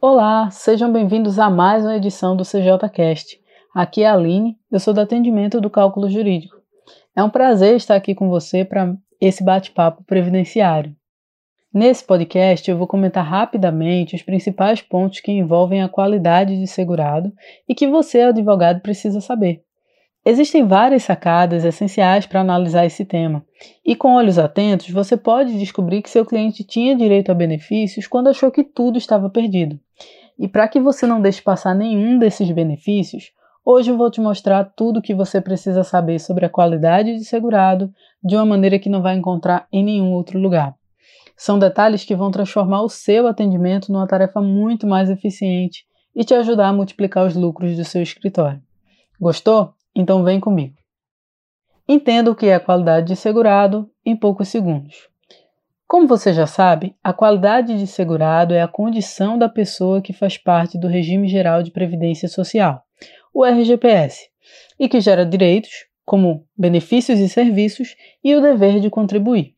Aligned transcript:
Olá, 0.00 0.50
sejam 0.50 0.92
bem-vindos 0.92 1.38
a 1.38 1.50
mais 1.50 1.84
uma 1.84 1.96
edição 1.96 2.36
do 2.36 2.44
CJCast. 2.44 3.40
Aqui 3.74 4.02
é 4.02 4.08
a 4.08 4.14
Aline, 4.14 4.56
eu 4.70 4.78
sou 4.78 4.94
do 4.94 5.00
atendimento 5.00 5.60
do 5.60 5.68
cálculo 5.68 6.08
jurídico. 6.08 6.56
É 7.14 7.22
um 7.22 7.28
prazer 7.28 7.76
estar 7.76 7.96
aqui 7.96 8.14
com 8.14 8.28
você 8.28 8.64
para 8.64 8.96
esse 9.20 9.42
bate-papo 9.42 10.04
previdenciário. 10.04 10.94
Nesse 11.74 12.04
podcast, 12.04 12.70
eu 12.70 12.78
vou 12.78 12.86
comentar 12.86 13.22
rapidamente 13.22 14.14
os 14.14 14.22
principais 14.22 14.80
pontos 14.80 15.20
que 15.20 15.30
envolvem 15.30 15.82
a 15.82 15.88
qualidade 15.88 16.58
de 16.58 16.66
segurado 16.66 17.30
e 17.68 17.74
que 17.74 17.86
você, 17.86 18.22
advogado, 18.22 18.80
precisa 18.80 19.20
saber. 19.20 19.65
Existem 20.28 20.66
várias 20.66 21.04
sacadas 21.04 21.64
essenciais 21.64 22.26
para 22.26 22.40
analisar 22.40 22.84
esse 22.84 23.04
tema, 23.04 23.46
e 23.84 23.94
com 23.94 24.16
olhos 24.16 24.40
atentos 24.40 24.90
você 24.90 25.16
pode 25.16 25.56
descobrir 25.56 26.02
que 26.02 26.10
seu 26.10 26.26
cliente 26.26 26.64
tinha 26.64 26.96
direito 26.96 27.30
a 27.30 27.34
benefícios 27.34 28.08
quando 28.08 28.28
achou 28.28 28.50
que 28.50 28.64
tudo 28.64 28.98
estava 28.98 29.30
perdido. 29.30 29.78
E 30.36 30.48
para 30.48 30.66
que 30.66 30.80
você 30.80 31.06
não 31.06 31.22
deixe 31.22 31.40
passar 31.40 31.76
nenhum 31.76 32.18
desses 32.18 32.50
benefícios, 32.50 33.30
hoje 33.64 33.92
eu 33.92 33.96
vou 33.96 34.10
te 34.10 34.20
mostrar 34.20 34.64
tudo 34.64 34.98
o 34.98 35.00
que 35.00 35.14
você 35.14 35.40
precisa 35.40 35.84
saber 35.84 36.18
sobre 36.18 36.44
a 36.44 36.50
qualidade 36.50 37.14
de 37.14 37.24
segurado 37.24 37.88
de 38.20 38.34
uma 38.34 38.44
maneira 38.44 38.80
que 38.80 38.90
não 38.90 39.02
vai 39.02 39.14
encontrar 39.14 39.68
em 39.72 39.84
nenhum 39.84 40.10
outro 40.10 40.40
lugar. 40.40 40.74
São 41.36 41.56
detalhes 41.56 42.04
que 42.04 42.16
vão 42.16 42.32
transformar 42.32 42.82
o 42.82 42.88
seu 42.88 43.28
atendimento 43.28 43.92
numa 43.92 44.08
tarefa 44.08 44.40
muito 44.40 44.88
mais 44.88 45.08
eficiente 45.08 45.86
e 46.16 46.24
te 46.24 46.34
ajudar 46.34 46.66
a 46.66 46.72
multiplicar 46.72 47.24
os 47.24 47.36
lucros 47.36 47.76
do 47.76 47.84
seu 47.84 48.02
escritório. 48.02 48.60
Gostou? 49.20 49.75
Então 49.98 50.22
vem 50.22 50.38
comigo. 50.38 50.74
Entenda 51.88 52.30
o 52.30 52.34
que 52.36 52.46
é 52.46 52.54
a 52.54 52.60
qualidade 52.60 53.06
de 53.06 53.16
segurado 53.16 53.90
em 54.04 54.14
poucos 54.14 54.48
segundos. 54.48 55.08
Como 55.88 56.06
você 56.06 56.34
já 56.34 56.46
sabe, 56.46 56.94
a 57.02 57.14
qualidade 57.14 57.78
de 57.78 57.86
segurado 57.86 58.52
é 58.52 58.60
a 58.60 58.68
condição 58.68 59.38
da 59.38 59.48
pessoa 59.48 60.02
que 60.02 60.12
faz 60.12 60.36
parte 60.36 60.76
do 60.76 60.86
Regime 60.86 61.28
Geral 61.28 61.62
de 61.62 61.70
Previdência 61.70 62.28
Social, 62.28 62.82
o 63.32 63.42
RGPS, 63.42 64.28
e 64.78 64.86
que 64.86 65.00
gera 65.00 65.24
direitos, 65.24 65.86
como 66.04 66.44
benefícios 66.58 67.18
e 67.18 67.28
serviços, 67.28 67.96
e 68.22 68.34
o 68.34 68.42
dever 68.42 68.80
de 68.80 68.90
contribuir. 68.90 69.54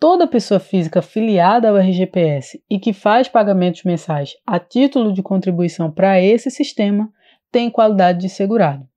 Toda 0.00 0.26
pessoa 0.26 0.58
física 0.58 1.00
filiada 1.00 1.68
ao 1.68 1.76
RGPS 1.76 2.60
e 2.68 2.80
que 2.80 2.92
faz 2.92 3.28
pagamentos 3.28 3.84
mensais 3.84 4.34
a 4.44 4.58
título 4.58 5.12
de 5.12 5.22
contribuição 5.22 5.92
para 5.92 6.20
esse 6.20 6.50
sistema 6.50 7.08
tem 7.52 7.70
qualidade 7.70 8.20
de 8.20 8.28
segurado. 8.28 8.88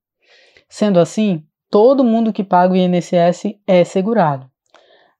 Sendo 0.68 1.00
assim, 1.00 1.44
todo 1.70 2.04
mundo 2.04 2.32
que 2.32 2.44
paga 2.44 2.74
o 2.74 2.76
INSS 2.76 3.54
é 3.66 3.84
segurado. 3.84 4.48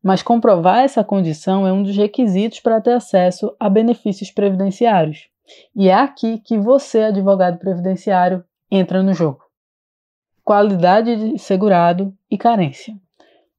Mas 0.03 0.23
comprovar 0.23 0.85
essa 0.85 1.03
condição 1.03 1.67
é 1.67 1.73
um 1.73 1.83
dos 1.83 1.97
requisitos 1.97 2.61
para 2.61 2.81
ter 2.81 2.93
acesso 2.93 3.55
a 3.59 3.69
benefícios 3.69 4.31
previdenciários. 4.31 5.29
E 5.75 5.89
é 5.89 5.95
aqui 5.95 6.39
que 6.39 6.59
você, 6.59 7.05
advogado 7.05 7.59
previdenciário, 7.59 8.45
entra 8.71 9.03
no 9.03 9.15
jogo. 9.15 9.43
Qualidade 10.45 11.17
de 11.17 11.39
segurado 11.39 12.15
e 12.31 12.39
carência. 12.39 12.95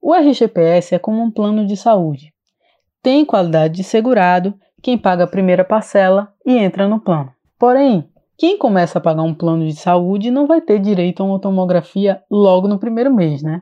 O 0.01 0.13
RGPS 0.13 0.95
é 0.95 0.99
como 0.99 1.21
um 1.21 1.31
plano 1.31 1.65
de 1.65 1.75
saúde. 1.75 2.33
Tem 3.01 3.25
qualidade 3.25 3.75
de 3.75 3.83
segurado 3.83 4.53
quem 4.81 4.97
paga 4.97 5.25
a 5.25 5.27
primeira 5.27 5.63
parcela 5.63 6.33
e 6.45 6.57
entra 6.57 6.87
no 6.87 6.99
plano. 6.99 7.33
Porém, 7.57 8.09
quem 8.39 8.57
começa 8.57 8.97
a 8.97 9.01
pagar 9.01 9.23
um 9.23 9.33
plano 9.33 9.67
de 9.67 9.75
saúde 9.75 10.31
não 10.31 10.47
vai 10.47 10.61
ter 10.61 10.79
direito 10.79 11.21
a 11.21 11.25
uma 11.25 11.41
tomografia 11.41 12.23
logo 12.31 12.69
no 12.69 12.79
primeiro 12.79 13.13
mês, 13.13 13.43
né? 13.43 13.61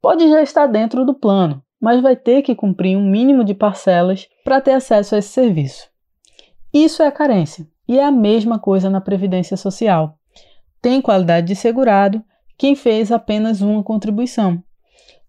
Pode 0.00 0.26
já 0.30 0.40
estar 0.40 0.66
dentro 0.66 1.04
do 1.04 1.12
plano, 1.12 1.62
mas 1.78 2.00
vai 2.00 2.16
ter 2.16 2.40
que 2.40 2.54
cumprir 2.54 2.96
um 2.96 3.04
mínimo 3.04 3.44
de 3.44 3.52
parcelas 3.52 4.26
para 4.42 4.62
ter 4.62 4.72
acesso 4.72 5.14
a 5.14 5.18
esse 5.18 5.28
serviço. 5.28 5.90
Isso 6.72 7.02
é 7.02 7.06
a 7.06 7.12
carência, 7.12 7.68
e 7.86 7.98
é 7.98 8.04
a 8.04 8.10
mesma 8.10 8.58
coisa 8.58 8.88
na 8.88 8.98
Previdência 8.98 9.58
Social. 9.58 10.16
Tem 10.80 11.02
qualidade 11.02 11.48
de 11.48 11.54
segurado 11.54 12.24
quem 12.56 12.74
fez 12.74 13.12
apenas 13.12 13.60
uma 13.60 13.82
contribuição. 13.82 14.62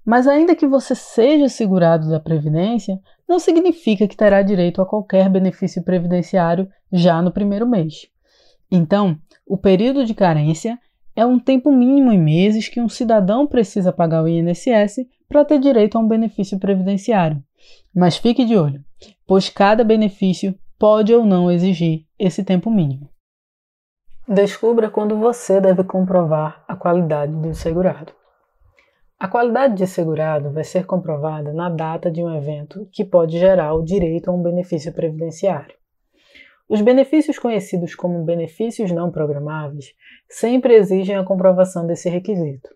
Mas, 0.06 0.26
ainda 0.26 0.56
que 0.56 0.66
você 0.66 0.96
seja 0.96 1.50
segurado 1.50 2.10
da 2.10 2.20
Previdência, 2.20 2.98
não 3.28 3.40
significa 3.40 4.08
que 4.08 4.16
terá 4.16 4.42
direito 4.42 4.82
a 4.82 4.86
qualquer 4.86 5.30
benefício 5.30 5.84
previdenciário 5.84 6.66
já 6.94 7.22
no 7.22 7.30
primeiro 7.30 7.68
mês. 7.68 8.08
Então, 8.72 9.18
o 9.48 9.58
período 9.58 10.06
de 10.06 10.14
carência 10.14 10.80
é 11.16 11.26
um 11.26 11.40
tempo 11.40 11.72
mínimo 11.72 12.12
em 12.12 12.18
meses 12.18 12.70
que 12.70 12.80
um 12.80 12.88
cidadão 12.88 13.48
precisa 13.48 13.92
pagar 13.92 14.24
o 14.24 14.28
INSS 14.28 15.06
para 15.28 15.44
ter 15.44 15.60
direito 15.60 15.98
a 15.98 16.02
um 16.02 16.08
benefício 16.08 16.60
previdenciário. 16.60 17.44
Mas 17.94 18.18
fique 18.18 18.46
de 18.46 18.56
olho, 18.56 18.84
pois 19.28 19.50
cada 19.50 19.84
benefício 19.84 20.56
pode 20.78 21.14
ou 21.14 21.26
não 21.26 21.52
exigir 21.52 22.06
esse 22.18 22.44
tempo 22.44 22.72
mínimo. 22.72 23.10
Descubra 24.28 24.90
quando 24.90 25.18
você 25.18 25.60
deve 25.60 25.84
comprovar 25.84 26.64
a 26.68 26.76
qualidade 26.76 27.34
do 27.34 27.54
segurado. 27.54 28.14
A 29.20 29.28
qualidade 29.28 29.76
de 29.76 29.88
segurado 29.88 30.52
vai 30.52 30.64
ser 30.64 30.86
comprovada 30.86 31.52
na 31.52 31.70
data 31.70 32.10
de 32.10 32.24
um 32.24 32.34
evento 32.34 32.88
que 32.92 33.04
pode 33.04 33.38
gerar 33.38 33.74
o 33.74 33.84
direito 33.84 34.30
a 34.30 34.34
um 34.34 34.42
benefício 34.42 34.94
previdenciário. 34.94 35.79
Os 36.70 36.82
benefícios 36.82 37.40
conhecidos 37.40 37.96
como 37.96 38.24
benefícios 38.24 38.92
não 38.92 39.10
programáveis 39.10 39.96
sempre 40.30 40.76
exigem 40.76 41.16
a 41.16 41.24
comprovação 41.24 41.88
desse 41.88 42.08
requisito. 42.10 42.70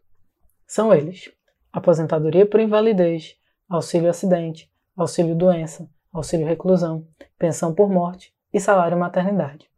São 0.66 0.92
eles: 0.92 1.32
aposentadoria 1.72 2.44
por 2.44 2.60
invalidez, 2.60 3.36
auxílio 3.70 4.10
acidente, 4.10 4.68
auxílio 4.98 5.36
doença, 5.36 5.88
auxílio 6.12 6.48
reclusão, 6.48 7.06
pensão 7.38 7.72
por 7.72 7.88
morte 7.88 8.34
e 8.52 8.60
salário 8.60 8.98
maternidade. 8.98 9.70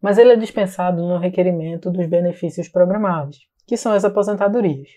Mas 0.00 0.16
ele 0.16 0.32
é 0.32 0.36
dispensado 0.36 1.06
no 1.06 1.18
requerimento 1.18 1.90
dos 1.90 2.06
benefícios 2.06 2.70
programáveis, 2.70 3.36
que 3.66 3.76
são 3.76 3.92
as 3.92 4.02
aposentadorias. 4.02 4.88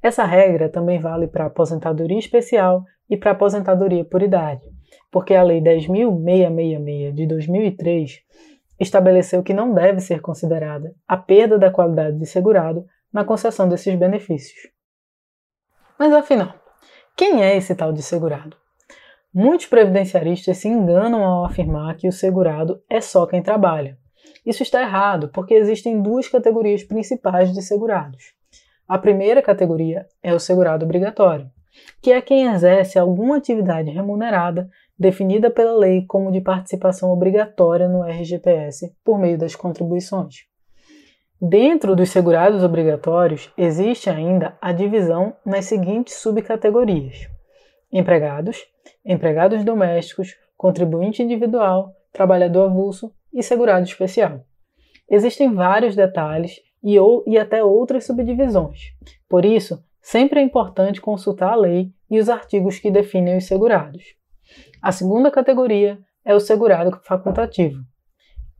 Essa 0.00 0.24
regra 0.24 0.68
também 0.68 1.00
vale 1.00 1.26
para 1.26 1.46
aposentadoria 1.46 2.20
especial 2.20 2.84
e 3.10 3.16
para 3.16 3.32
aposentadoria 3.32 4.04
por 4.04 4.22
idade, 4.22 4.73
porque 5.10 5.34
a 5.34 5.42
Lei 5.42 5.60
10.666 5.60 7.12
de 7.12 7.26
2003 7.26 8.22
estabeleceu 8.78 9.42
que 9.42 9.54
não 9.54 9.72
deve 9.72 10.00
ser 10.00 10.20
considerada 10.20 10.94
a 11.06 11.16
perda 11.16 11.58
da 11.58 11.70
qualidade 11.70 12.18
de 12.18 12.26
segurado 12.26 12.86
na 13.12 13.24
concessão 13.24 13.68
desses 13.68 13.94
benefícios. 13.94 14.72
Mas 15.98 16.12
afinal, 16.12 16.54
quem 17.16 17.42
é 17.42 17.56
esse 17.56 17.74
tal 17.74 17.92
de 17.92 18.02
segurado? 18.02 18.56
Muitos 19.32 19.66
previdenciaristas 19.66 20.58
se 20.58 20.68
enganam 20.68 21.24
ao 21.24 21.44
afirmar 21.44 21.96
que 21.96 22.08
o 22.08 22.12
segurado 22.12 22.82
é 22.88 23.00
só 23.00 23.26
quem 23.26 23.42
trabalha. 23.42 23.98
Isso 24.44 24.62
está 24.62 24.82
errado, 24.82 25.28
porque 25.28 25.54
existem 25.54 26.02
duas 26.02 26.28
categorias 26.28 26.82
principais 26.82 27.52
de 27.52 27.62
segurados. 27.62 28.34
A 28.86 28.98
primeira 28.98 29.40
categoria 29.40 30.06
é 30.22 30.34
o 30.34 30.38
segurado 30.38 30.84
obrigatório, 30.84 31.50
que 32.02 32.12
é 32.12 32.20
quem 32.20 32.46
exerce 32.46 32.98
alguma 32.98 33.36
atividade 33.36 33.90
remunerada 33.90 34.68
definida 34.98 35.50
pela 35.50 35.76
lei 35.76 36.04
como 36.06 36.30
de 36.30 36.40
participação 36.40 37.10
obrigatória 37.10 37.88
no 37.88 38.02
RGPS 38.02 38.94
por 39.04 39.18
meio 39.18 39.36
das 39.36 39.54
contribuições. 39.54 40.46
Dentro 41.40 41.96
dos 41.96 42.10
segurados 42.10 42.62
obrigatórios, 42.62 43.52
existe 43.58 44.08
ainda 44.08 44.56
a 44.60 44.72
divisão 44.72 45.36
nas 45.44 45.66
seguintes 45.66 46.14
subcategorias: 46.14 47.28
empregados, 47.92 48.64
empregados 49.04 49.64
domésticos, 49.64 50.36
contribuinte 50.56 51.22
individual, 51.22 51.92
trabalhador 52.12 52.70
avulso 52.70 53.12
e 53.32 53.42
segurado 53.42 53.84
especial. 53.84 54.44
Existem 55.10 55.52
vários 55.52 55.94
detalhes 55.94 56.60
e, 56.82 56.98
ou, 56.98 57.24
e 57.26 57.36
até 57.36 57.62
outras 57.62 58.06
subdivisões. 58.06 58.92
Por 59.28 59.44
isso, 59.44 59.82
sempre 60.00 60.40
é 60.40 60.42
importante 60.42 61.00
consultar 61.00 61.52
a 61.52 61.56
lei 61.56 61.92
e 62.10 62.18
os 62.18 62.28
artigos 62.28 62.78
que 62.78 62.90
definem 62.90 63.36
os 63.36 63.46
segurados. 63.46 64.02
A 64.80 64.92
segunda 64.92 65.30
categoria 65.30 65.98
é 66.24 66.34
o 66.34 66.40
segurado 66.40 67.00
facultativo. 67.04 67.82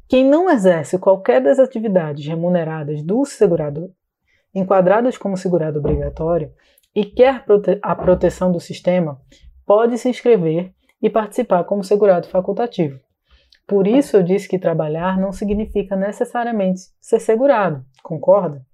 Quem 0.08 0.24
não 0.24 0.50
exerce 0.50 0.98
qualquer 0.98 1.40
das 1.40 1.58
atividades 1.58 2.26
remuneradas 2.26 3.02
do 3.02 3.24
segurado, 3.24 3.92
enquadradas 4.54 5.16
como 5.16 5.36
segurado 5.36 5.78
obrigatório, 5.78 6.52
e 6.94 7.04
quer 7.04 7.44
a 7.82 7.96
proteção 7.96 8.52
do 8.52 8.60
sistema, 8.60 9.20
pode 9.66 9.98
se 9.98 10.08
inscrever 10.08 10.72
e 11.02 11.10
participar 11.10 11.64
como 11.64 11.82
segurado 11.82 12.28
facultativo. 12.28 13.00
Por 13.66 13.86
isso 13.86 14.16
eu 14.16 14.22
disse 14.22 14.48
que 14.48 14.58
trabalhar 14.58 15.18
não 15.18 15.32
significa 15.32 15.96
necessariamente 15.96 16.82
ser 17.00 17.18
segurado, 17.18 17.84
concorda? 18.02 18.64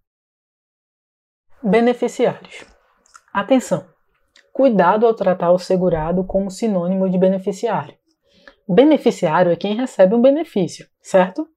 Beneficiários. 1.62 2.64
Atenção! 3.32 3.99
Cuidado 4.60 5.06
ao 5.06 5.14
tratar 5.14 5.52
o 5.52 5.58
segurado 5.58 6.22
como 6.22 6.50
sinônimo 6.50 7.08
de 7.08 7.16
beneficiário. 7.16 7.94
Beneficiário 8.68 9.50
é 9.50 9.56
quem 9.56 9.74
recebe 9.74 10.14
um 10.14 10.20
benefício, 10.20 10.86
certo? 11.00 11.48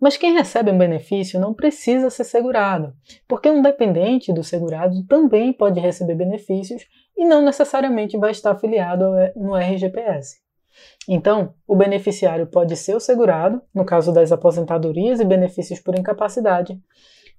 Mas 0.00 0.16
quem 0.16 0.32
recebe 0.32 0.70
um 0.70 0.78
benefício 0.78 1.38
não 1.38 1.52
precisa 1.52 2.08
ser 2.08 2.24
segurado, 2.24 2.94
porque 3.28 3.50
um 3.50 3.60
dependente 3.60 4.32
do 4.32 4.42
segurado 4.42 5.06
também 5.06 5.52
pode 5.52 5.78
receber 5.80 6.14
benefícios 6.14 6.86
e 7.14 7.26
não 7.26 7.42
necessariamente 7.42 8.16
vai 8.16 8.30
estar 8.30 8.52
afiliado 8.52 9.04
no 9.36 9.54
RGPS. 9.54 10.38
Então, 11.06 11.52
o 11.68 11.76
beneficiário 11.76 12.46
pode 12.46 12.74
ser 12.74 12.96
o 12.96 13.00
segurado, 13.00 13.60
no 13.74 13.84
caso 13.84 14.14
das 14.14 14.32
aposentadorias 14.32 15.20
e 15.20 15.26
benefícios 15.26 15.78
por 15.78 15.94
incapacidade, 15.94 16.80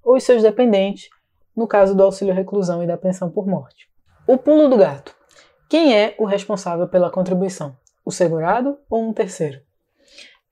ou 0.04 0.14
os 0.14 0.22
seus 0.22 0.44
dependentes, 0.44 1.08
no 1.56 1.66
caso 1.66 1.92
do 1.92 2.04
auxílio 2.04 2.32
reclusão 2.32 2.84
e 2.84 2.86
da 2.86 2.96
pensão 2.96 3.28
por 3.28 3.48
morte. 3.48 3.90
O 4.24 4.38
pulo 4.38 4.68
do 4.68 4.76
gato. 4.76 5.12
Quem 5.68 5.96
é 5.96 6.14
o 6.16 6.24
responsável 6.24 6.86
pela 6.86 7.10
contribuição? 7.10 7.76
O 8.04 8.12
segurado 8.12 8.78
ou 8.88 9.02
um 9.02 9.12
terceiro? 9.12 9.60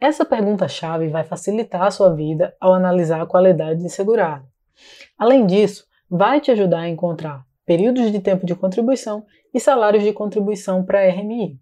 Essa 0.01 0.25
pergunta-chave 0.25 1.07
vai 1.07 1.23
facilitar 1.23 1.83
a 1.83 1.91
sua 1.93 2.13
vida 2.13 2.53
ao 2.61 2.75
analisar 2.75 3.23
a 3.23 3.27
qualidade 3.27 3.81
de 3.81 3.89
segurado. 3.89 4.45
Além 5.17 5.47
disso, 5.47 5.87
vai 6.11 6.41
te 6.41 6.51
ajudar 6.51 6.81
a 6.81 6.89
encontrar 6.89 7.47
períodos 7.65 8.11
de 8.11 8.19
tempo 8.19 8.45
de 8.45 8.57
contribuição 8.57 9.25
e 9.55 9.61
salários 9.61 10.03
de 10.03 10.13
contribuição 10.13 10.85
para 10.85 10.99
a 10.99 11.09
RMI. 11.09 11.57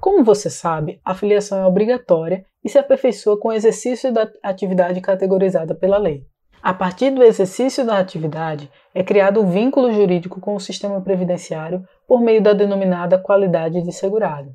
Como 0.00 0.24
você 0.24 0.48
sabe, 0.48 0.98
a 1.04 1.14
filiação 1.14 1.58
é 1.58 1.66
obrigatória 1.66 2.46
e 2.64 2.70
se 2.70 2.78
aperfeiçoa 2.78 3.38
com 3.38 3.48
o 3.48 3.52
exercício 3.52 4.10
da 4.10 4.26
atividade 4.42 5.02
categorizada 5.02 5.74
pela 5.74 5.98
lei. 5.98 6.26
A 6.62 6.74
partir 6.74 7.10
do 7.10 7.22
exercício 7.22 7.84
da 7.84 7.98
atividade, 7.98 8.70
é 8.94 9.02
criado 9.02 9.40
um 9.40 9.48
vínculo 9.48 9.92
jurídico 9.92 10.40
com 10.40 10.54
o 10.54 10.60
sistema 10.60 11.00
previdenciário 11.00 11.86
por 12.08 12.20
meio 12.20 12.42
da 12.42 12.52
denominada 12.52 13.18
qualidade 13.18 13.82
de 13.82 13.92
segurado. 13.92 14.54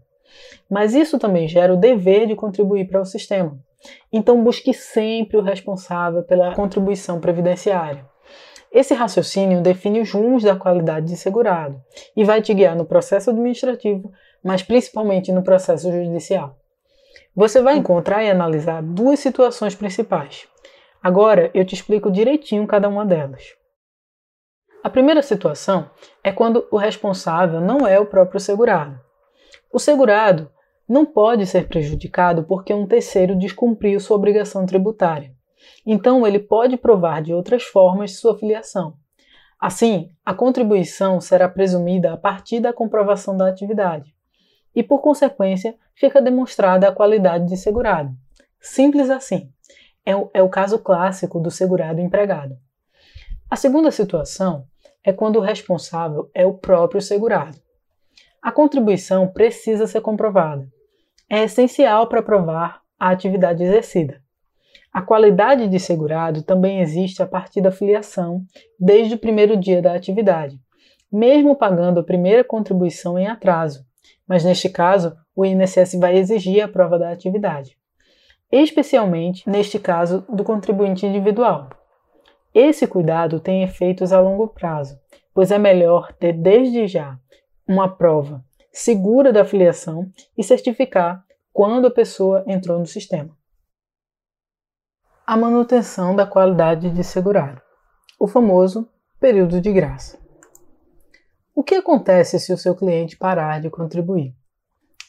Mas 0.69 0.93
isso 0.93 1.19
também 1.19 1.47
gera 1.47 1.73
o 1.73 1.77
dever 1.77 2.27
de 2.27 2.35
contribuir 2.35 2.87
para 2.87 3.01
o 3.01 3.05
sistema. 3.05 3.57
Então, 4.11 4.43
busque 4.43 4.73
sempre 4.73 5.37
o 5.37 5.41
responsável 5.41 6.23
pela 6.23 6.53
contribuição 6.53 7.19
previdenciária. 7.19 8.05
Esse 8.71 8.93
raciocínio 8.93 9.61
define 9.61 9.99
os 9.99 10.11
rumos 10.11 10.43
da 10.43 10.55
qualidade 10.55 11.07
de 11.07 11.17
segurado 11.17 11.81
e 12.15 12.23
vai 12.23 12.41
te 12.41 12.53
guiar 12.53 12.75
no 12.75 12.85
processo 12.85 13.29
administrativo, 13.29 14.11
mas 14.41 14.63
principalmente 14.63 15.31
no 15.31 15.43
processo 15.43 15.91
judicial. 15.91 16.55
Você 17.35 17.61
vai 17.61 17.75
encontrar 17.75 18.23
e 18.23 18.29
analisar 18.29 18.81
duas 18.81 19.19
situações 19.19 19.75
principais. 19.75 20.47
Agora 21.01 21.49
eu 21.53 21.65
te 21.65 21.73
explico 21.73 22.11
direitinho 22.11 22.67
cada 22.67 22.87
uma 22.87 23.05
delas. 23.05 23.55
A 24.83 24.89
primeira 24.89 25.21
situação 25.21 25.89
é 26.23 26.31
quando 26.31 26.67
o 26.71 26.77
responsável 26.77 27.61
não 27.61 27.87
é 27.87 27.99
o 27.99 28.05
próprio 28.05 28.39
segurado. 28.39 28.99
O 29.71 29.79
segurado 29.79 30.51
não 30.87 31.05
pode 31.05 31.45
ser 31.45 31.67
prejudicado 31.67 32.43
porque 32.43 32.73
um 32.73 32.85
terceiro 32.85 33.37
descumpriu 33.37 33.99
sua 33.99 34.17
obrigação 34.17 34.65
tributária. 34.65 35.33
Então, 35.85 36.25
ele 36.25 36.39
pode 36.39 36.77
provar 36.77 37.21
de 37.21 37.33
outras 37.33 37.63
formas 37.63 38.19
sua 38.19 38.37
filiação. 38.37 38.95
Assim, 39.59 40.11
a 40.25 40.33
contribuição 40.33 41.21
será 41.21 41.47
presumida 41.47 42.13
a 42.13 42.17
partir 42.17 42.59
da 42.59 42.73
comprovação 42.73 43.37
da 43.37 43.47
atividade 43.47 44.13
e, 44.75 44.81
por 44.81 45.01
consequência, 45.01 45.75
fica 45.95 46.21
demonstrada 46.21 46.87
a 46.87 46.91
qualidade 46.91 47.47
de 47.47 47.55
segurado. 47.55 48.11
Simples 48.59 49.09
assim. 49.09 49.51
É 50.05 50.15
o, 50.15 50.29
é 50.33 50.41
o 50.41 50.49
caso 50.49 50.79
clássico 50.79 51.39
do 51.39 51.51
segurado 51.51 52.01
empregado. 52.01 52.57
A 53.49 53.55
segunda 53.55 53.91
situação 53.91 54.65
é 55.03 55.11
quando 55.11 55.37
o 55.37 55.41
responsável 55.41 56.29
é 56.33 56.45
o 56.45 56.53
próprio 56.53 57.01
segurado. 57.01 57.57
A 58.41 58.51
contribuição 58.51 59.27
precisa 59.27 59.85
ser 59.85 60.01
comprovada. 60.01 60.67
É 61.29 61.43
essencial 61.43 62.07
para 62.07 62.23
provar 62.23 62.81
a 62.99 63.09
atividade 63.09 63.63
exercida. 63.63 64.21
A 64.93 65.01
qualidade 65.01 65.67
de 65.67 65.79
segurado 65.79 66.43
também 66.43 66.81
existe 66.81 67.23
a 67.23 67.27
partir 67.27 67.61
da 67.61 67.71
filiação, 67.71 68.43
desde 68.79 69.15
o 69.15 69.19
primeiro 69.19 69.55
dia 69.55 69.81
da 69.81 69.93
atividade, 69.93 70.59
mesmo 71.11 71.55
pagando 71.55 71.99
a 71.99 72.03
primeira 72.03 72.43
contribuição 72.43 73.17
em 73.17 73.27
atraso, 73.27 73.85
mas 74.27 74.43
neste 74.43 74.69
caso, 74.69 75.15
o 75.35 75.45
INSS 75.45 75.95
vai 75.99 76.17
exigir 76.17 76.61
a 76.61 76.67
prova 76.67 76.99
da 76.99 77.09
atividade, 77.09 77.77
especialmente 78.51 79.49
neste 79.49 79.79
caso 79.79 80.25
do 80.29 80.43
contribuinte 80.43 81.05
individual. 81.05 81.69
Esse 82.53 82.85
cuidado 82.85 83.39
tem 83.39 83.63
efeitos 83.63 84.11
a 84.11 84.19
longo 84.19 84.47
prazo, 84.47 84.99
pois 85.33 85.51
é 85.51 85.57
melhor 85.57 86.11
ter 86.13 86.33
desde 86.33 86.87
já 86.87 87.17
uma 87.67 87.87
prova 87.87 88.43
segura 88.71 89.31
da 89.31 89.45
filiação 89.45 90.11
e 90.37 90.43
certificar 90.43 91.23
quando 91.53 91.87
a 91.87 91.91
pessoa 91.91 92.43
entrou 92.47 92.79
no 92.79 92.85
sistema 92.85 93.35
a 95.31 95.37
manutenção 95.37 96.13
da 96.13 96.25
qualidade 96.25 96.89
de 96.89 97.05
segurado, 97.05 97.61
o 98.19 98.27
famoso 98.27 98.89
período 99.17 99.61
de 99.61 99.71
graça. 99.71 100.19
O 101.55 101.63
que 101.63 101.75
acontece 101.75 102.37
se 102.37 102.51
o 102.51 102.57
seu 102.57 102.75
cliente 102.75 103.15
parar 103.15 103.61
de 103.61 103.69
contribuir? 103.69 104.35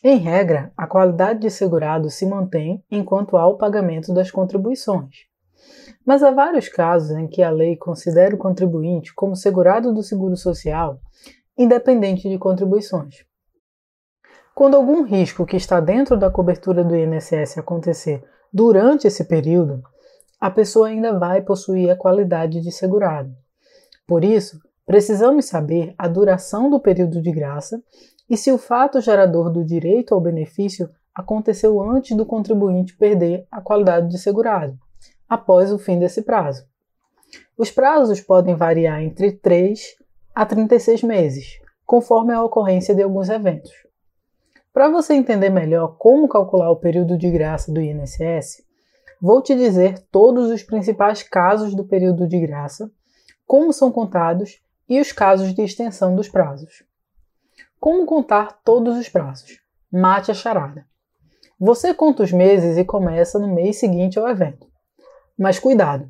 Em 0.04 0.16
regra, 0.16 0.72
a 0.76 0.84
qualidade 0.84 1.38
de 1.38 1.50
segurado 1.50 2.10
se 2.10 2.26
mantém 2.26 2.84
enquanto 2.90 3.36
há 3.36 3.46
o 3.46 3.56
pagamento 3.56 4.12
das 4.12 4.32
contribuições. 4.32 5.26
Mas 6.04 6.24
há 6.24 6.32
vários 6.32 6.68
casos 6.68 7.12
em 7.12 7.28
que 7.28 7.40
a 7.40 7.50
lei 7.50 7.76
considera 7.76 8.34
o 8.34 8.38
contribuinte 8.38 9.14
como 9.14 9.36
segurado 9.36 9.94
do 9.94 10.02
Seguro 10.02 10.36
Social, 10.36 10.98
independente 11.56 12.28
de 12.28 12.36
contribuições. 12.36 13.24
Quando 14.52 14.76
algum 14.76 15.04
risco 15.04 15.46
que 15.46 15.56
está 15.56 15.78
dentro 15.78 16.18
da 16.18 16.28
cobertura 16.28 16.82
do 16.82 16.96
INSS 16.96 17.58
acontecer 17.58 18.24
durante 18.52 19.06
esse 19.06 19.22
período, 19.22 19.82
a 20.40 20.50
pessoa 20.50 20.88
ainda 20.88 21.16
vai 21.16 21.42
possuir 21.42 21.88
a 21.90 21.96
qualidade 21.96 22.60
de 22.60 22.72
segurado. 22.72 23.32
Por 24.04 24.24
isso, 24.24 24.58
precisamos 24.84 25.44
saber 25.44 25.94
a 25.96 26.08
duração 26.08 26.68
do 26.68 26.80
período 26.80 27.22
de 27.22 27.30
graça 27.30 27.80
e 28.32 28.36
se 28.36 28.50
o 28.50 28.56
fato 28.56 29.00
gerador 29.00 29.50
do 29.50 29.62
direito 29.62 30.14
ao 30.14 30.20
benefício 30.20 30.90
aconteceu 31.14 31.80
antes 31.80 32.16
do 32.16 32.26
contribuinte 32.26 32.96
perder 32.96 33.46
a 33.52 33.60
qualidade 33.60 34.08
de 34.08 34.18
segurado, 34.18 34.76
após 35.28 35.70
o 35.70 35.78
fim 35.78 35.98
desse 35.98 36.22
prazo. 36.22 36.64
Os 37.56 37.70
prazos 37.70 38.20
podem 38.20 38.56
variar 38.56 39.02
entre 39.02 39.32
3 39.32 39.96
a 40.34 40.46
36 40.46 41.02
meses, 41.02 41.60
conforme 41.84 42.32
a 42.32 42.42
ocorrência 42.42 42.94
de 42.94 43.02
alguns 43.02 43.28
eventos. 43.28 43.70
Para 44.72 44.88
você 44.88 45.12
entender 45.12 45.50
melhor 45.50 45.96
como 45.98 46.26
calcular 46.26 46.70
o 46.70 46.76
período 46.76 47.18
de 47.18 47.30
graça 47.30 47.70
do 47.70 47.80
INSS, 47.80 48.64
Vou 49.24 49.40
te 49.40 49.54
dizer 49.54 50.00
todos 50.10 50.50
os 50.50 50.64
principais 50.64 51.22
casos 51.22 51.76
do 51.76 51.84
período 51.84 52.26
de 52.26 52.40
graça, 52.40 52.90
como 53.46 53.72
são 53.72 53.92
contados 53.92 54.60
e 54.88 55.00
os 55.00 55.12
casos 55.12 55.54
de 55.54 55.62
extensão 55.62 56.16
dos 56.16 56.28
prazos. 56.28 56.82
Como 57.82 58.06
contar 58.06 58.60
todos 58.62 58.96
os 58.96 59.08
prazos? 59.08 59.58
Mate 59.90 60.30
a 60.30 60.34
charada. 60.34 60.86
Você 61.58 61.92
conta 61.92 62.22
os 62.22 62.30
meses 62.30 62.78
e 62.78 62.84
começa 62.84 63.40
no 63.40 63.52
mês 63.52 63.80
seguinte 63.80 64.20
ao 64.20 64.28
evento. 64.28 64.68
Mas 65.36 65.58
cuidado, 65.58 66.08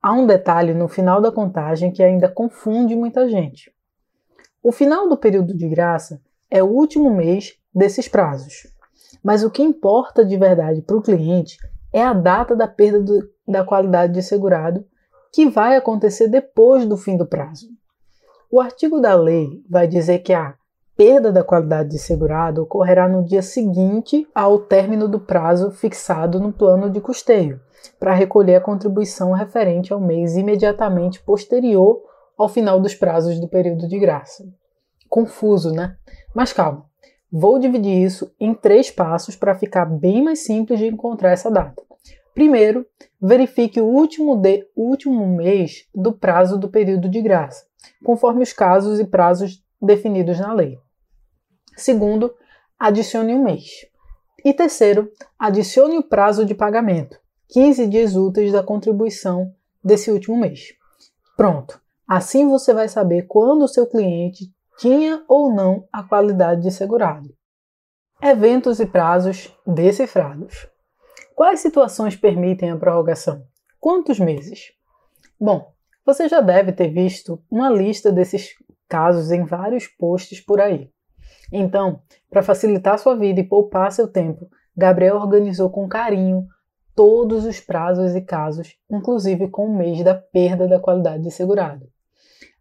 há 0.00 0.14
um 0.14 0.26
detalhe 0.26 0.72
no 0.72 0.88
final 0.88 1.20
da 1.20 1.30
contagem 1.30 1.92
que 1.92 2.02
ainda 2.02 2.26
confunde 2.26 2.96
muita 2.96 3.28
gente. 3.28 3.70
O 4.62 4.72
final 4.72 5.10
do 5.10 5.16
período 5.18 5.54
de 5.54 5.68
graça 5.68 6.22
é 6.50 6.62
o 6.62 6.70
último 6.70 7.14
mês 7.14 7.52
desses 7.74 8.08
prazos. 8.08 8.66
Mas 9.22 9.44
o 9.44 9.50
que 9.50 9.62
importa 9.62 10.24
de 10.24 10.38
verdade 10.38 10.80
para 10.80 10.96
o 10.96 11.02
cliente 11.02 11.58
é 11.92 12.02
a 12.02 12.14
data 12.14 12.56
da 12.56 12.66
perda 12.66 12.98
do, 12.98 13.30
da 13.46 13.62
qualidade 13.62 14.14
de 14.14 14.22
segurado, 14.22 14.86
que 15.34 15.46
vai 15.50 15.76
acontecer 15.76 16.28
depois 16.28 16.86
do 16.86 16.96
fim 16.96 17.18
do 17.18 17.26
prazo. 17.26 17.66
O 18.50 18.58
artigo 18.58 18.98
da 18.98 19.14
lei 19.14 19.62
vai 19.68 19.86
dizer 19.86 20.20
que 20.20 20.32
a 20.32 20.54
perda 21.00 21.32
da 21.32 21.42
qualidade 21.42 21.88
de 21.88 21.98
segurado 21.98 22.62
ocorrerá 22.62 23.08
no 23.08 23.24
dia 23.24 23.40
seguinte 23.40 24.28
ao 24.34 24.58
término 24.58 25.08
do 25.08 25.18
prazo 25.18 25.70
fixado 25.70 26.38
no 26.38 26.52
plano 26.52 26.90
de 26.90 27.00
custeio, 27.00 27.58
para 27.98 28.12
recolher 28.12 28.56
a 28.56 28.60
contribuição 28.60 29.32
referente 29.32 29.94
ao 29.94 29.98
mês 29.98 30.36
imediatamente 30.36 31.18
posterior 31.22 32.02
ao 32.36 32.50
final 32.50 32.78
dos 32.78 32.94
prazos 32.94 33.40
do 33.40 33.48
período 33.48 33.88
de 33.88 33.98
graça. 33.98 34.44
Confuso, 35.08 35.72
né? 35.72 35.96
Mas 36.34 36.52
calma. 36.52 36.84
Vou 37.32 37.58
dividir 37.58 38.02
isso 38.02 38.30
em 38.38 38.52
três 38.52 38.90
passos 38.90 39.34
para 39.34 39.54
ficar 39.54 39.86
bem 39.86 40.22
mais 40.22 40.40
simples 40.40 40.78
de 40.78 40.88
encontrar 40.88 41.30
essa 41.30 41.50
data. 41.50 41.82
Primeiro, 42.34 42.84
verifique 43.18 43.80
o 43.80 43.86
último, 43.86 44.36
de, 44.36 44.66
último 44.76 45.26
mês 45.26 45.86
do 45.94 46.12
prazo 46.12 46.58
do 46.58 46.68
período 46.68 47.08
de 47.08 47.22
graça, 47.22 47.64
conforme 48.04 48.42
os 48.42 48.52
casos 48.52 49.00
e 49.00 49.06
prazos 49.06 49.64
definidos 49.80 50.38
na 50.38 50.52
lei. 50.52 50.78
Segundo, 51.76 52.34
adicione 52.78 53.34
um 53.34 53.42
mês. 53.42 53.86
E 54.44 54.52
terceiro, 54.54 55.10
adicione 55.38 55.98
o 55.98 56.02
prazo 56.02 56.44
de 56.44 56.54
pagamento, 56.54 57.18
15 57.48 57.86
dias 57.86 58.16
úteis 58.16 58.52
da 58.52 58.62
contribuição 58.62 59.54
desse 59.84 60.10
último 60.10 60.36
mês. 60.36 60.74
Pronto. 61.36 61.80
Assim 62.06 62.48
você 62.48 62.74
vai 62.74 62.88
saber 62.88 63.26
quando 63.26 63.62
o 63.62 63.68
seu 63.68 63.86
cliente 63.86 64.52
tinha 64.78 65.22
ou 65.28 65.54
não 65.54 65.86
a 65.92 66.02
qualidade 66.02 66.62
de 66.62 66.70
segurado. 66.70 67.34
Eventos 68.22 68.80
e 68.80 68.86
prazos 68.86 69.54
decifrados. 69.66 70.66
Quais 71.34 71.60
situações 71.60 72.16
permitem 72.16 72.70
a 72.70 72.76
prorrogação? 72.76 73.44
Quantos 73.78 74.18
meses? 74.18 74.72
Bom, 75.40 75.72
você 76.04 76.28
já 76.28 76.40
deve 76.40 76.72
ter 76.72 76.88
visto 76.88 77.42
uma 77.50 77.70
lista 77.70 78.10
desses 78.10 78.54
casos 78.88 79.30
em 79.30 79.44
vários 79.44 79.86
posts 79.86 80.40
por 80.40 80.60
aí. 80.60 80.90
Então, 81.52 82.00
para 82.28 82.42
facilitar 82.42 82.98
sua 82.98 83.16
vida 83.16 83.40
e 83.40 83.44
poupar 83.44 83.90
seu 83.92 84.08
tempo, 84.08 84.48
Gabriel 84.76 85.16
organizou 85.16 85.68
com 85.70 85.88
carinho 85.88 86.46
todos 86.94 87.44
os 87.44 87.60
prazos 87.60 88.14
e 88.14 88.20
casos, 88.20 88.76
inclusive 88.90 89.48
com 89.48 89.66
o 89.66 89.76
mês 89.76 90.02
da 90.04 90.14
perda 90.14 90.68
da 90.68 90.78
qualidade 90.78 91.22
de 91.22 91.30
segurado. 91.30 91.88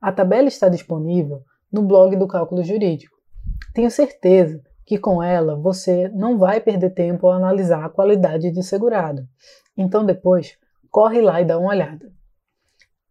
A 0.02 0.12
tabela 0.12 0.48
está 0.48 0.70
disponível 0.70 1.44
no 1.72 1.82
blog 1.82 2.16
do 2.16 2.28
Cálculo 2.28 2.64
Jurídico. 2.64 3.18
Tenho 3.74 3.92
certeza 3.92 4.62
que 4.86 4.98
com 4.98 5.22
ela 5.22 5.56
você 5.56 6.10
não 6.10 6.38
vai 6.38 6.60
perder 6.60 6.92
tempo 6.92 7.28
ao 7.28 7.34
analisar 7.34 7.86
a 7.86 7.90
qualidade 7.90 8.50
de 8.50 8.64
segurado. 8.64 9.28
Então 9.78 10.04
depois, 10.04 10.58
corre 10.90 11.22
lá 11.22 11.42
e 11.42 11.46
dá 11.46 11.60
uma 11.60 11.70
olhada. 11.70 12.12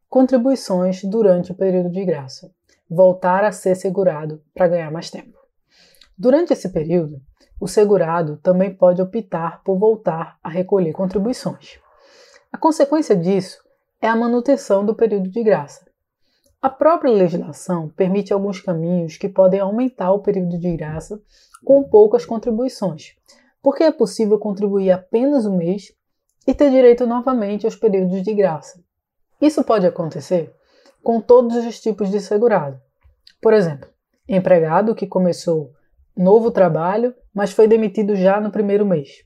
Contribuições 0.09 1.05
durante 1.05 1.53
o 1.53 1.55
período 1.55 1.91
de 1.91 2.05
graça. 2.05 2.51
Voltar 2.91 3.45
a 3.45 3.53
ser 3.53 3.77
segurado 3.77 4.43
para 4.55 4.67
ganhar 4.67 4.91
mais 4.91 5.11
tempo. 5.11 5.38
Durante 6.19 6.53
esse 6.53 6.71
período, 6.71 7.21
o 7.61 7.69
segurado 7.69 8.39
também 8.39 8.75
pode 8.75 9.01
optar 9.01 9.63
por 9.63 9.79
voltar 9.79 10.37
a 10.43 10.49
recolher 10.49 10.93
contribuições. 10.93 11.79
A 12.53 12.59
consequência 12.59 13.15
disso 13.15 13.63
é 14.01 14.09
a 14.09 14.17
manutenção 14.17 14.85
do 14.85 14.97
período 14.97 15.29
de 15.29 15.43
graça. 15.45 15.87
A 16.61 16.69
própria 16.69 17.13
legislação 17.13 17.89
permite 17.91 18.33
alguns 18.33 18.61
caminhos 18.61 19.17
que 19.17 19.29
podem 19.29 19.61
aumentar 19.61 20.11
o 20.11 20.19
período 20.19 20.59
de 20.59 20.77
graça 20.77 21.23
com 21.65 21.85
poucas 21.85 22.27
contribuições, 22.27 23.15
porque 23.63 23.85
é 23.85 23.93
possível 23.93 24.41
contribuir 24.41 24.91
apenas 24.91 25.47
um 25.47 25.57
mês 25.57 25.93
e 26.49 26.53
ter 26.53 26.71
direito 26.73 27.07
novamente 27.07 27.65
aos 27.65 27.77
períodos 27.77 28.25
de 28.25 28.35
graça. 28.35 28.83
Isso 29.41 29.63
pode 29.63 29.87
acontecer 29.87 30.53
com 31.01 31.21
todos 31.21 31.57
os 31.65 31.81
tipos 31.81 32.11
de 32.11 32.21
segurado. 32.21 32.81
Por 33.41 33.55
exemplo, 33.55 33.89
empregado 34.29 34.97
que 34.97 35.07
começou 35.07 35.73
novo 36.19 36.51
trabalho, 36.51 37.15
mas 37.33 37.53
foi 37.53 37.69
demitido 37.69 38.17
já 38.17 38.41
no 38.41 38.51
primeiro 38.51 38.85
mês. 38.85 39.25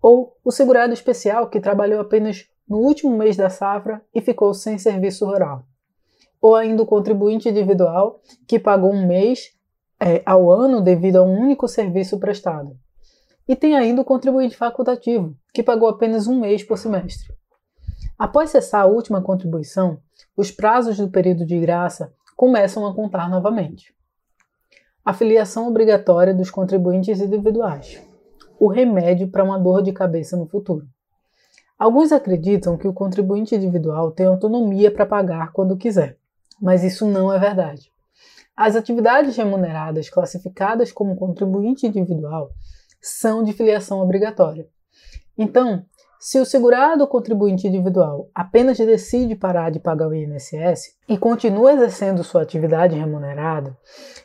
Ou 0.00 0.36
o 0.44 0.52
segurado 0.52 0.92
especial 0.92 1.48
que 1.48 1.60
trabalhou 1.60 2.00
apenas 2.00 2.46
no 2.68 2.78
último 2.78 3.16
mês 3.16 3.36
da 3.36 3.50
safra 3.50 4.00
e 4.14 4.20
ficou 4.20 4.54
sem 4.54 4.78
serviço 4.78 5.26
rural. 5.26 5.64
Ou 6.40 6.54
ainda 6.54 6.82
o 6.82 6.86
contribuinte 6.86 7.48
individual 7.48 8.20
que 8.46 8.58
pagou 8.58 8.92
um 8.92 9.06
mês 9.06 9.52
é, 10.00 10.22
ao 10.24 10.50
ano 10.50 10.80
devido 10.80 11.16
a 11.16 11.22
um 11.22 11.40
único 11.40 11.66
serviço 11.66 12.20
prestado. 12.20 12.76
E 13.48 13.56
tem 13.56 13.76
ainda 13.76 14.02
o 14.02 14.04
contribuinte 14.04 14.56
facultativo, 14.56 15.34
que 15.52 15.62
pagou 15.62 15.88
apenas 15.88 16.28
um 16.28 16.38
mês 16.38 16.62
por 16.62 16.78
semestre. 16.78 17.34
Após 18.16 18.50
cessar 18.50 18.82
a 18.82 18.86
última 18.86 19.22
contribuição, 19.22 19.98
os 20.36 20.52
prazos 20.52 20.98
do 20.98 21.08
período 21.08 21.44
de 21.44 21.58
graça 21.58 22.12
começam 22.36 22.86
a 22.86 22.94
contar 22.94 23.28
novamente. 23.28 23.97
A 25.08 25.14
filiação 25.14 25.66
obrigatória 25.66 26.34
dos 26.34 26.50
contribuintes 26.50 27.18
individuais 27.18 27.98
o 28.60 28.68
remédio 28.68 29.26
para 29.28 29.42
uma 29.42 29.58
dor 29.58 29.82
de 29.82 29.90
cabeça 29.90 30.36
no 30.36 30.46
futuro. 30.46 30.86
Alguns 31.78 32.12
acreditam 32.12 32.76
que 32.76 32.86
o 32.86 32.92
contribuinte 32.92 33.54
individual 33.54 34.10
tem 34.10 34.26
autonomia 34.26 34.90
para 34.90 35.06
pagar 35.06 35.50
quando 35.52 35.78
quiser, 35.78 36.18
mas 36.60 36.84
isso 36.84 37.06
não 37.06 37.32
é 37.32 37.38
verdade. 37.38 37.90
As 38.54 38.76
atividades 38.76 39.34
remuneradas 39.34 40.10
classificadas 40.10 40.92
como 40.92 41.16
contribuinte 41.16 41.86
individual 41.86 42.50
são 43.00 43.42
de 43.42 43.54
filiação 43.54 44.00
obrigatória. 44.00 44.68
Então, 45.38 45.86
se 46.20 46.40
o 46.40 46.44
segurado 46.44 47.06
contribuinte 47.06 47.68
individual 47.68 48.28
apenas 48.34 48.76
decide 48.76 49.36
parar 49.36 49.70
de 49.70 49.78
pagar 49.78 50.08
o 50.08 50.14
INSS 50.14 50.96
e 51.08 51.16
continua 51.16 51.72
exercendo 51.72 52.24
sua 52.24 52.42
atividade 52.42 52.98
remunerada, 52.98 53.76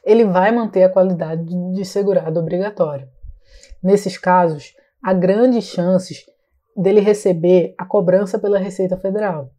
ele 0.04 0.26
vai 0.26 0.52
manter 0.52 0.84
a 0.84 0.90
qualidade 0.90 1.46
de 1.74 1.86
segurado 1.86 2.40
obrigatório. 2.40 3.08
Nesses 3.82 4.18
casos, 4.18 4.74
há 5.04 5.14
grandes 5.14 5.66
chances 5.66 6.26
dele 6.76 7.00
receber 7.00 7.76
a 7.78 7.86
cobrança 7.86 8.40
pela 8.40 8.58
Receita 8.58 8.98
Federal, 8.98 9.52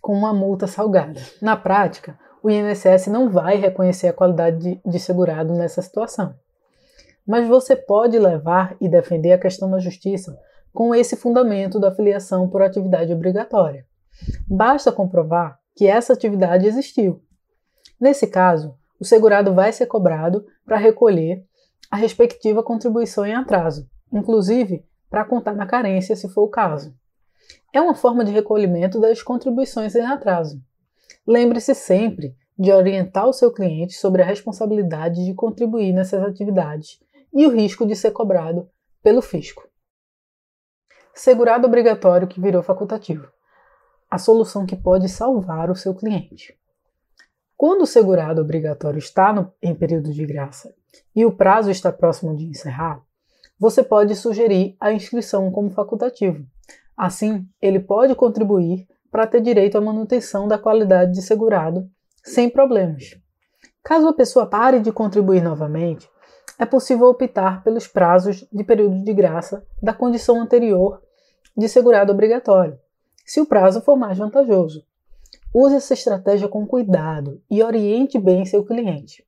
com 0.00 0.14
uma 0.14 0.32
multa 0.32 0.66
salgada. 0.66 1.20
Na 1.42 1.56
prática, 1.56 2.18
o 2.42 2.50
INSS 2.50 3.08
não 3.08 3.28
vai 3.28 3.56
reconhecer 3.56 4.08
a 4.08 4.12
qualidade 4.14 4.58
de, 4.58 4.80
de 4.84 4.98
segurado 4.98 5.52
nessa 5.52 5.82
situação. 5.82 6.34
Mas 7.26 7.46
você 7.46 7.76
pode 7.76 8.18
levar 8.18 8.76
e 8.80 8.88
defender 8.88 9.32
a 9.32 9.38
questão 9.38 9.68
na 9.68 9.78
justiça 9.78 10.36
com 10.72 10.94
esse 10.94 11.16
fundamento 11.16 11.78
da 11.78 11.94
filiação 11.94 12.48
por 12.48 12.62
atividade 12.62 13.12
obrigatória. 13.12 13.86
Basta 14.48 14.92
comprovar 14.92 15.58
que 15.74 15.86
essa 15.86 16.12
atividade 16.12 16.66
existiu. 16.66 17.22
Nesse 18.00 18.26
caso, 18.26 18.74
o 18.98 19.04
segurado 19.04 19.54
vai 19.54 19.72
ser 19.72 19.86
cobrado 19.86 20.44
para 20.64 20.76
recolher 20.76 21.44
a 21.90 21.96
respectiva 21.96 22.62
contribuição 22.62 23.26
em 23.26 23.34
atraso, 23.34 23.88
inclusive 24.12 24.84
para 25.10 25.24
contar 25.24 25.54
na 25.54 25.66
carência, 25.66 26.16
se 26.16 26.28
for 26.28 26.42
o 26.42 26.48
caso. 26.48 26.94
É 27.72 27.80
uma 27.80 27.94
forma 27.94 28.24
de 28.24 28.32
recolhimento 28.32 29.00
das 29.00 29.22
contribuições 29.22 29.94
em 29.94 30.02
atraso. 30.02 30.62
Lembre-se 31.26 31.74
sempre 31.74 32.34
de 32.58 32.72
orientar 32.72 33.28
o 33.28 33.32
seu 33.32 33.52
cliente 33.52 33.94
sobre 33.94 34.22
a 34.22 34.24
responsabilidade 34.24 35.24
de 35.24 35.34
contribuir 35.34 35.92
nessas 35.92 36.22
atividades 36.22 36.98
e 37.32 37.46
o 37.46 37.50
risco 37.50 37.86
de 37.86 37.96
ser 37.96 38.10
cobrado 38.12 38.68
pelo 39.02 39.22
fisco. 39.22 39.71
Segurado 41.24 41.68
obrigatório 41.68 42.26
que 42.26 42.40
virou 42.40 42.64
facultativo. 42.64 43.28
A 44.10 44.18
solução 44.18 44.66
que 44.66 44.74
pode 44.74 45.08
salvar 45.08 45.70
o 45.70 45.76
seu 45.76 45.94
cliente. 45.94 46.52
Quando 47.56 47.82
o 47.82 47.86
segurado 47.86 48.40
obrigatório 48.40 48.98
está 48.98 49.32
no, 49.32 49.52
em 49.62 49.72
período 49.72 50.12
de 50.12 50.26
graça 50.26 50.74
e 51.14 51.24
o 51.24 51.30
prazo 51.30 51.70
está 51.70 51.92
próximo 51.92 52.34
de 52.36 52.46
encerrar, 52.46 53.00
você 53.56 53.84
pode 53.84 54.16
sugerir 54.16 54.76
a 54.80 54.92
inscrição 54.92 55.48
como 55.52 55.70
facultativo. 55.70 56.44
Assim, 56.96 57.46
ele 57.62 57.78
pode 57.78 58.16
contribuir 58.16 58.88
para 59.08 59.24
ter 59.24 59.40
direito 59.40 59.78
à 59.78 59.80
manutenção 59.80 60.48
da 60.48 60.58
qualidade 60.58 61.12
de 61.12 61.22
segurado 61.22 61.88
sem 62.24 62.50
problemas. 62.50 63.16
Caso 63.84 64.08
a 64.08 64.12
pessoa 64.12 64.44
pare 64.44 64.80
de 64.80 64.90
contribuir 64.90 65.40
novamente, 65.40 66.10
é 66.58 66.66
possível 66.66 67.06
optar 67.06 67.62
pelos 67.62 67.86
prazos 67.86 68.44
de 68.52 68.64
período 68.64 69.04
de 69.04 69.14
graça 69.14 69.64
da 69.80 69.94
condição 69.94 70.40
anterior 70.40 71.00
de 71.56 71.68
segurado 71.68 72.12
obrigatório, 72.12 72.78
se 73.24 73.40
o 73.40 73.46
prazo 73.46 73.80
for 73.80 73.96
mais 73.96 74.18
vantajoso. 74.18 74.84
Use 75.54 75.76
essa 75.76 75.94
estratégia 75.94 76.48
com 76.48 76.66
cuidado 76.66 77.42
e 77.50 77.62
oriente 77.62 78.18
bem 78.18 78.44
seu 78.44 78.64
cliente. 78.64 79.24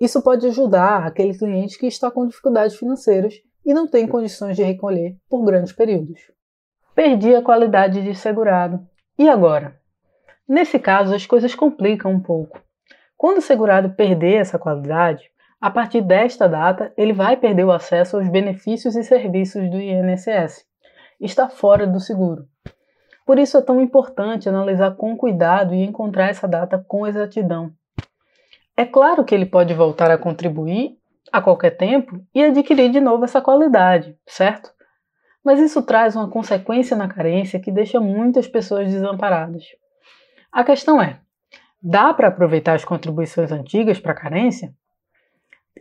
Isso 0.00 0.22
pode 0.22 0.46
ajudar 0.46 1.06
aquele 1.06 1.36
cliente 1.36 1.78
que 1.78 1.86
está 1.86 2.10
com 2.10 2.26
dificuldades 2.26 2.76
financeiras 2.76 3.40
e 3.64 3.72
não 3.72 3.88
tem 3.88 4.06
condições 4.06 4.56
de 4.56 4.62
recolher 4.62 5.16
por 5.28 5.44
grandes 5.44 5.72
períodos. 5.72 6.30
Perdi 6.94 7.34
a 7.34 7.42
qualidade 7.42 8.02
de 8.02 8.14
segurado. 8.14 8.86
E 9.18 9.28
agora? 9.28 9.80
Nesse 10.46 10.78
caso, 10.78 11.14
as 11.14 11.24
coisas 11.24 11.54
complicam 11.54 12.12
um 12.12 12.20
pouco. 12.20 12.60
Quando 13.16 13.38
o 13.38 13.42
segurado 13.42 13.94
perder 13.94 14.34
essa 14.34 14.58
qualidade, 14.58 15.30
a 15.60 15.70
partir 15.70 16.02
desta 16.02 16.46
data, 16.46 16.92
ele 16.96 17.14
vai 17.14 17.38
perder 17.38 17.64
o 17.64 17.72
acesso 17.72 18.18
aos 18.18 18.28
benefícios 18.28 18.94
e 18.96 19.02
serviços 19.02 19.70
do 19.70 19.80
INSS. 19.80 20.66
Está 21.20 21.48
fora 21.48 21.86
do 21.86 22.00
seguro. 22.00 22.46
Por 23.26 23.38
isso 23.38 23.56
é 23.56 23.62
tão 23.62 23.80
importante 23.80 24.48
analisar 24.48 24.96
com 24.96 25.16
cuidado 25.16 25.74
e 25.74 25.82
encontrar 25.82 26.28
essa 26.28 26.46
data 26.46 26.84
com 26.86 27.06
exatidão. 27.06 27.72
É 28.76 28.84
claro 28.84 29.24
que 29.24 29.34
ele 29.34 29.46
pode 29.46 29.72
voltar 29.72 30.10
a 30.10 30.18
contribuir 30.18 30.98
a 31.32 31.40
qualquer 31.40 31.70
tempo 31.70 32.20
e 32.34 32.42
adquirir 32.42 32.90
de 32.90 33.00
novo 33.00 33.24
essa 33.24 33.40
qualidade, 33.40 34.16
certo? 34.26 34.70
Mas 35.44 35.60
isso 35.60 35.82
traz 35.82 36.16
uma 36.16 36.28
consequência 36.28 36.96
na 36.96 37.08
carência 37.08 37.60
que 37.60 37.70
deixa 37.70 38.00
muitas 38.00 38.46
pessoas 38.46 38.90
desamparadas. 38.90 39.64
A 40.52 40.62
questão 40.64 41.00
é: 41.00 41.20
dá 41.82 42.12
para 42.12 42.28
aproveitar 42.28 42.74
as 42.74 42.84
contribuições 42.84 43.52
antigas 43.52 43.98
para 43.98 44.12
a 44.12 44.16
carência? 44.16 44.74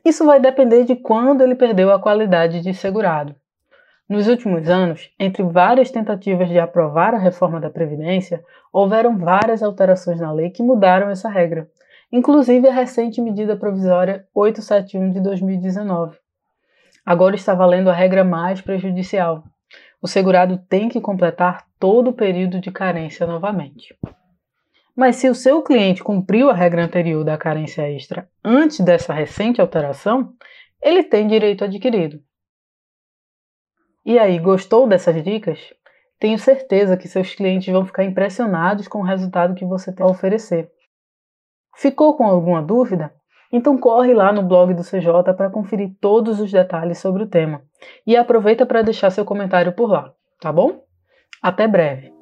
Isso 0.06 0.26
vai 0.26 0.40
depender 0.40 0.84
de 0.84 0.96
quando 0.96 1.42
ele 1.42 1.56
perdeu 1.56 1.92
a 1.92 2.00
qualidade 2.00 2.62
de 2.62 2.74
segurado. 2.74 3.36
Nos 4.08 4.28
últimos 4.28 4.70
anos, 4.70 5.10
entre 5.20 5.44
várias 5.44 5.90
tentativas 5.90 6.50
de 6.50 6.60
aprovar 6.60 7.14
a 7.14 7.20
reforma 7.20 7.60
da 7.60 7.70
Previdência, 7.70 8.44
houveram 8.72 9.18
várias 9.18 9.64
alterações 9.64 10.20
na 10.20 10.32
lei 10.32 10.50
que 10.50 10.62
mudaram 10.62 11.10
essa 11.10 11.30
regra, 11.30 11.70
inclusive 12.12 12.68
a 12.68 12.74
recente 12.74 13.22
medida 13.22 13.56
provisória 13.56 14.26
871 14.36 15.12
de 15.12 15.20
2019. 15.22 16.18
Agora 17.06 17.36
está 17.36 17.54
valendo 17.54 17.90
a 17.90 17.94
regra 17.94 18.24
mais 18.24 18.62
prejudicial, 18.62 19.44
o 20.04 20.08
segurado 20.08 20.58
tem 20.68 20.90
que 20.90 21.00
completar 21.00 21.66
todo 21.80 22.10
o 22.10 22.14
período 22.14 22.60
de 22.60 22.70
carência 22.70 23.26
novamente. 23.26 23.98
Mas 24.94 25.16
se 25.16 25.30
o 25.30 25.34
seu 25.34 25.64
cliente 25.64 26.04
cumpriu 26.04 26.50
a 26.50 26.54
regra 26.54 26.84
anterior 26.84 27.24
da 27.24 27.38
carência 27.38 27.90
extra 27.90 28.28
antes 28.44 28.82
dessa 28.82 29.14
recente 29.14 29.62
alteração, 29.62 30.34
ele 30.82 31.04
tem 31.04 31.26
direito 31.26 31.64
adquirido. 31.64 32.22
E 34.06 34.20
aí, 34.20 34.38
gostou 34.38 34.88
dessas 34.88 35.24
dicas? 35.24 35.60
Tenho 36.20 36.38
certeza 36.38 36.98
que 36.98 37.08
seus 37.08 37.34
clientes 37.36 37.72
vão 37.72 37.86
ficar 37.86 38.04
impressionados 38.04 38.88
com 38.88 39.00
o 39.00 39.04
resultado 39.04 39.56
que 39.56 39.66
você 39.66 39.94
tem 39.94 40.06
a 40.06 40.10
oferecer. 40.10 40.72
Ficou 41.76 42.16
com 42.16 42.26
alguma 42.26 42.62
dúvida? 42.62 43.14
Então 43.52 43.78
corre 43.78 44.14
lá 44.14 44.32
no 44.32 44.42
blog 44.42 44.74
do 44.74 44.84
CJ 44.84 45.34
para 45.36 45.50
conferir 45.50 45.96
todos 46.02 46.40
os 46.40 46.52
detalhes 46.52 46.98
sobre 46.98 47.24
o 47.24 47.28
tema 47.28 47.62
e 48.06 48.16
aproveita 48.16 48.66
para 48.66 48.82
deixar 48.82 49.10
seu 49.10 49.24
comentário 49.24 49.74
por 49.74 49.90
lá, 49.90 50.14
tá 50.40 50.52
bom? 50.52 50.84
Até 51.42 51.68
breve! 51.68 52.13